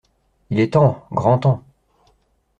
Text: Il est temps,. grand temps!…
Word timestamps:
Il 0.49 0.59
est 0.59 0.73
temps,. 0.73 1.05
grand 1.11 1.37
temps!… 1.37 1.61